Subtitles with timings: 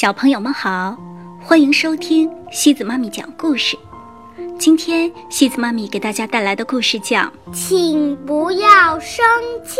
[0.00, 0.96] 小朋友们好，
[1.42, 3.76] 欢迎收听西子妈咪讲故事。
[4.58, 7.18] 今天西子妈咪给大家带来的故事叫
[7.52, 9.22] 《请不要生
[9.62, 9.78] 气》。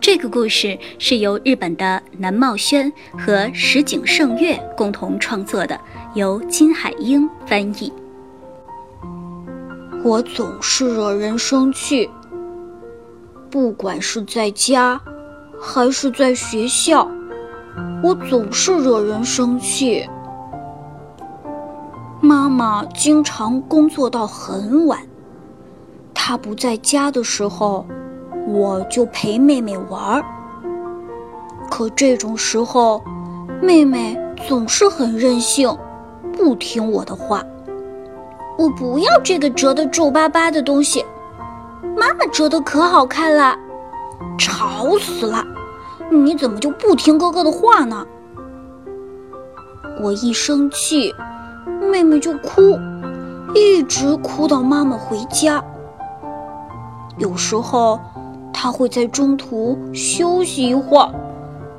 [0.00, 5.80] 这个故事是由日本的南茂轩和石井胜月共同创作的，
[6.16, 7.92] 由金海英翻译。
[10.02, 12.10] 我总是惹人生气，
[13.48, 15.00] 不管是在家，
[15.60, 17.08] 还是在学校。
[18.02, 20.04] 我总是惹人生气。
[22.20, 24.98] 妈妈经常工作到很晚，
[26.12, 27.86] 她不在家的时候，
[28.48, 30.24] 我就陪妹妹玩儿。
[31.70, 33.02] 可这种时候，
[33.60, 35.76] 妹妹总是很任性，
[36.36, 37.42] 不听我的话。
[38.58, 41.04] 我不要这个折得皱巴巴的东西，
[41.96, 43.56] 妈妈折的可好看了，
[44.36, 45.44] 吵死了！
[46.12, 48.06] 你怎么就不听哥哥的话呢？
[50.02, 51.14] 我一生气，
[51.90, 52.78] 妹妹就哭，
[53.54, 55.64] 一直哭到妈妈回家。
[57.16, 57.98] 有时候，
[58.52, 61.10] 她会在中途休息一会儿，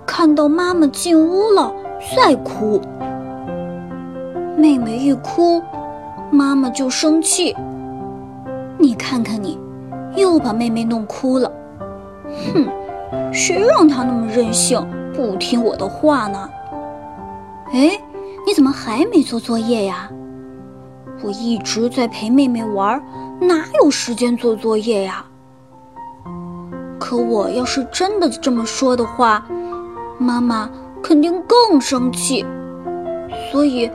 [0.06, 1.72] 看到妈妈进屋了
[2.16, 2.82] 再哭。
[4.58, 5.62] 妹妹一哭，
[6.32, 7.56] 妈妈就生气。
[8.80, 9.60] 你看看你，
[10.16, 11.52] 又把妹妹弄哭了，
[12.54, 12.83] 哼！
[13.32, 14.80] 谁让他那么任性，
[15.14, 16.50] 不听我的话呢？
[17.72, 18.00] 哎，
[18.46, 20.10] 你怎么还没做作业呀？
[21.24, 23.02] 我一直在陪妹妹玩，
[23.40, 25.26] 哪有时间做作业呀？
[27.00, 29.46] 可我要是真的这么说的话，
[30.18, 30.70] 妈妈
[31.02, 32.46] 肯定更生气。
[33.52, 33.90] 所以，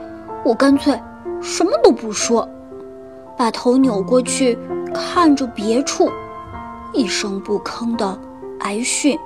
[0.45, 0.99] 我干脆
[1.41, 2.49] 什么都不说，
[3.37, 4.59] 把头扭过去
[4.93, 6.11] 看着别处，
[6.93, 8.19] 一声不吭的。
[8.61, 9.19] 挨训，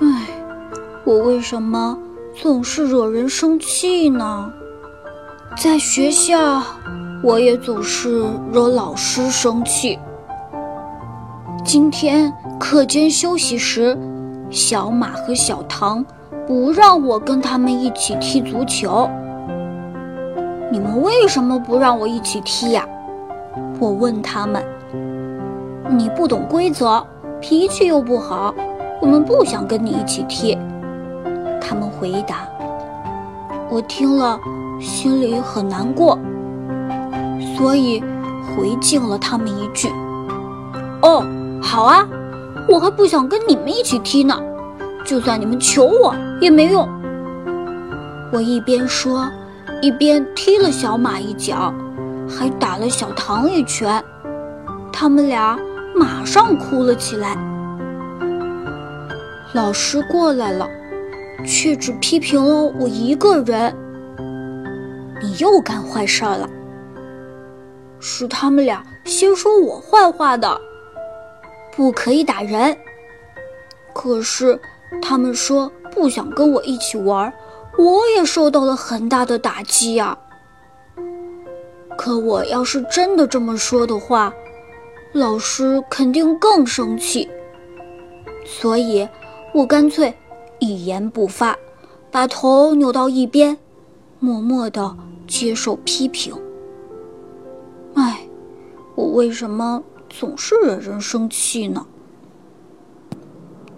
[0.00, 0.26] 唉，
[1.04, 1.98] 我为什么
[2.34, 4.50] 总是惹人生气呢？
[5.56, 6.62] 在学校，
[7.22, 9.98] 我也总是惹老师生气。
[11.64, 13.98] 今天课间休息时，
[14.48, 16.04] 小马和小唐
[16.46, 19.10] 不让我跟他们一起踢足球。
[20.70, 22.86] 你们为什么不让我一起踢呀？
[23.80, 24.64] 我问他们。
[25.88, 27.04] 你不懂规则。
[27.40, 28.54] 脾气又不好，
[29.00, 30.56] 我们不想跟你一起踢。
[31.60, 32.48] 他们回答。
[33.68, 34.38] 我听了，
[34.80, 36.18] 心里很难过，
[37.56, 38.02] 所以
[38.46, 39.88] 回敬了他们一句
[41.02, 41.24] ：“哦，
[41.62, 42.06] 好啊，
[42.68, 44.40] 我还不想跟你们一起踢呢，
[45.04, 46.88] 就算你们求我也没用。”
[48.32, 49.28] 我一边说，
[49.82, 51.72] 一边踢了小马一脚，
[52.28, 54.02] 还打了小唐一拳。
[54.92, 55.58] 他们俩。
[55.98, 57.36] 马上哭了起来。
[59.54, 60.68] 老师过来了，
[61.46, 63.74] 却只批评了我一个人。
[65.22, 66.48] 你又干坏事了。
[67.98, 70.60] 是他们俩先说我坏话的，
[71.74, 72.76] 不可以打人。
[73.94, 74.60] 可是
[75.00, 77.32] 他们说不想跟我一起玩，
[77.78, 80.18] 我也受到了很大的打击呀。
[81.96, 84.30] 可我要是真的这么说的话，
[85.16, 87.26] 老师肯定更生气，
[88.44, 89.08] 所以
[89.54, 90.14] 我干脆
[90.58, 91.56] 一言不发，
[92.10, 93.56] 把头扭到一边，
[94.20, 94.94] 默默地
[95.26, 96.34] 接受批评。
[97.94, 98.28] 唉，
[98.94, 101.86] 我为什么总是惹人生气呢？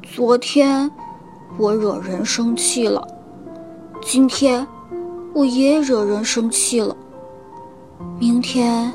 [0.02, 0.90] 昨天
[1.56, 3.06] 我惹人生气了，
[4.02, 4.66] 今天
[5.32, 6.96] 我也惹人生气了，
[8.18, 8.92] 明天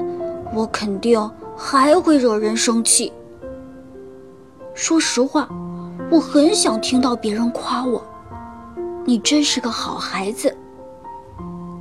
[0.53, 1.31] 我肯定。
[1.65, 3.13] 还会惹人生气。
[4.73, 5.47] 说实话，
[6.11, 8.03] 我很想听到别人夸我，
[9.05, 10.53] 你真是个好孩子。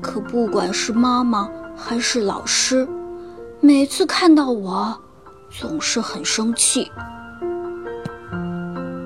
[0.00, 2.88] 可不管是妈妈还是老师，
[3.60, 4.96] 每次看到我，
[5.50, 6.88] 总是很生气。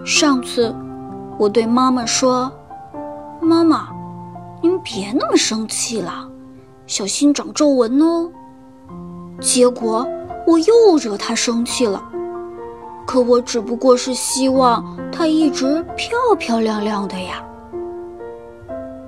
[0.05, 0.75] 上次，
[1.39, 2.53] 我对妈妈说
[3.41, 3.89] ：“妈妈，
[4.63, 6.29] 您别那么生气了，
[6.87, 8.31] 小心长皱纹哦。”
[9.41, 10.07] 结果。
[10.47, 12.01] 我又惹他生气了，
[13.04, 17.43] 可我只不过是希望他一直漂漂亮亮的呀。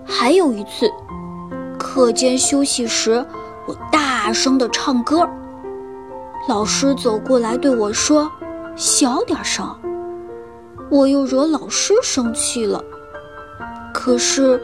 [0.05, 0.91] 还有一次，
[1.79, 3.25] 课间休息时，
[3.67, 5.29] 我大声的唱歌，
[6.49, 8.29] 老师走过来对我说
[8.75, 9.65] ：“小点声。”
[10.91, 12.83] 我又惹老师生气了。
[13.95, 14.61] 可是，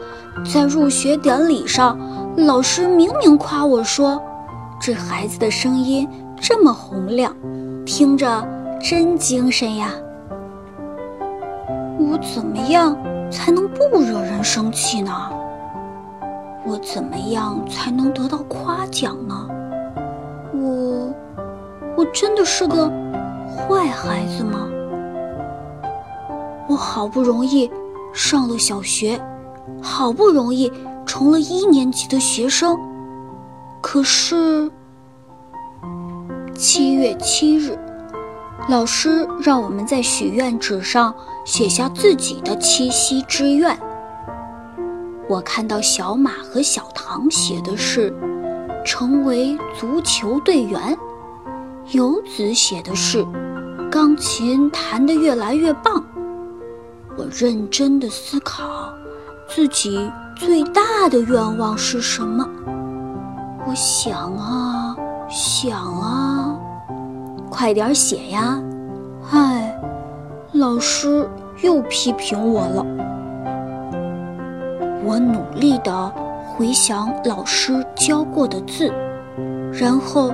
[0.53, 1.97] 在入学典礼上，
[2.35, 4.21] 老师明明夸我说
[4.85, 6.07] ：“这孩子的声音。”
[6.39, 7.35] 这么洪亮，
[7.87, 8.47] 听着
[8.79, 9.89] 真精神呀！
[11.97, 12.95] 我怎么样
[13.31, 15.11] 才能不惹人生气呢？
[16.67, 19.47] 我怎么样才能得到夸奖呢？
[20.53, 21.11] 我，
[21.97, 22.87] 我真的是个
[23.47, 24.67] 坏孩子吗？
[26.69, 27.71] 我好不容易
[28.13, 29.19] 上了小学，
[29.81, 30.71] 好不容易
[31.07, 32.77] 成了一年级的学生，
[33.95, 34.69] 可是
[36.53, 37.79] 七月七日，
[38.67, 41.15] 老师让我们在许愿纸上
[41.45, 43.79] 写下自己的七夕之愿。
[45.29, 48.13] 我看到小马和小唐写的是
[48.83, 50.97] 成为足球队员，
[51.91, 53.25] 游子写的是
[53.89, 56.05] 钢琴弹得越来越棒。
[57.15, 58.93] 我认真的思考，
[59.47, 62.45] 自己最大的愿望是什么？
[63.67, 64.95] 我想啊
[65.27, 66.55] 想啊，
[67.49, 68.61] 快点写呀！
[69.31, 69.75] 唉，
[70.51, 71.27] 老师
[71.63, 72.85] 又批评我了。
[75.03, 76.13] 我努力地
[76.45, 78.93] 回想老师教过的字，
[79.73, 80.31] 然后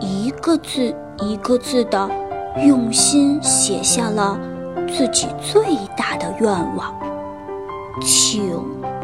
[0.00, 2.10] 一个字一个字地
[2.66, 4.38] 用心写下了。
[4.88, 6.92] 自己最大的愿望，
[8.00, 8.50] 请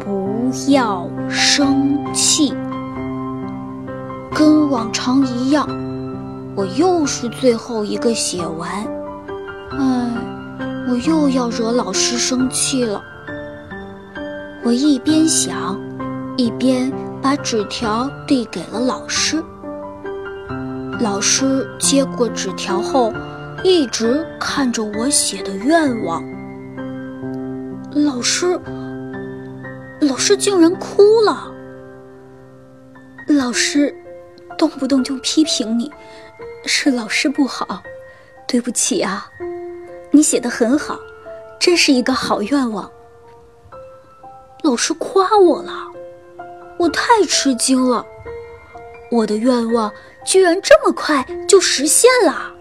[0.03, 2.53] 不要生气。
[4.33, 5.67] 跟往常一样，
[6.55, 8.69] 我又是最后一个写完。
[9.71, 10.15] 唉，
[10.89, 13.01] 我又要惹老师生气了。
[14.63, 15.79] 我一边想，
[16.37, 16.91] 一边
[17.21, 19.43] 把纸条递给了老师。
[20.99, 23.13] 老师接过纸条后。
[23.61, 26.23] 一直看着我写的愿望，
[27.91, 28.57] 老师，
[29.99, 31.51] 老师竟然哭了。
[33.27, 33.93] 老师
[34.59, 35.89] 动不动就批评你，
[36.65, 37.81] 是老师不好，
[38.45, 39.31] 对不起啊。
[40.11, 40.99] 你写的很好，
[41.57, 42.91] 真是一个好愿望。
[44.61, 45.71] 老师夸我了，
[46.77, 48.05] 我太吃惊了，
[49.09, 49.89] 我的愿望
[50.25, 52.53] 居然这么快就实现了。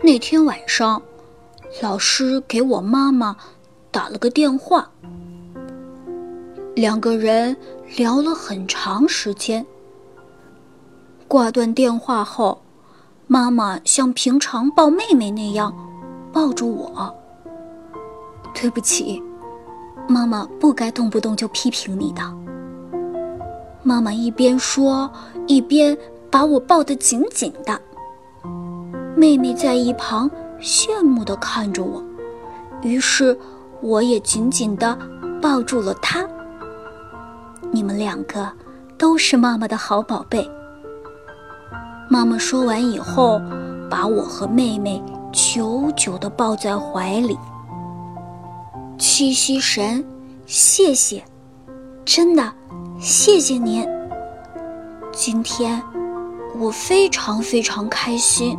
[0.00, 1.02] 那天晚上，
[1.82, 3.36] 老师给我妈妈
[3.90, 4.90] 打了个电话，
[6.74, 7.54] 两个人
[7.98, 9.64] 聊了很长时间。
[11.32, 12.60] 挂断电话后，
[13.26, 15.74] 妈妈像平常抱妹妹那样
[16.30, 17.16] 抱住我。
[18.52, 19.22] 对不起，
[20.06, 22.20] 妈妈不该动不动就批评你的。
[23.82, 25.10] 妈妈一边说，
[25.46, 25.96] 一边
[26.30, 27.80] 把我抱得紧紧的。
[29.16, 30.30] 妹妹在一旁
[30.60, 32.04] 羡慕地看着我，
[32.82, 33.34] 于是
[33.80, 34.98] 我也紧紧地
[35.40, 36.28] 抱住了她。
[37.70, 38.52] 你们两个
[38.98, 40.46] 都是妈妈的好宝贝。
[42.12, 43.40] 妈妈说完以后，
[43.88, 47.38] 把我和妹妹久久地抱在怀里。
[48.98, 50.04] 七夕神，
[50.44, 51.24] 谢谢，
[52.04, 52.52] 真的
[53.00, 53.88] 谢谢您。
[55.10, 55.82] 今天
[56.60, 58.58] 我非常非常开心。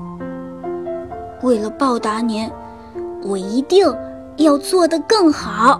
[1.44, 2.50] 为了报答您，
[3.22, 3.86] 我一定
[4.38, 5.80] 要做得更好。